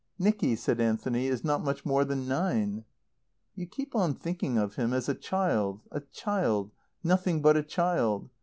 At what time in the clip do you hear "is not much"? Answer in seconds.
1.27-1.85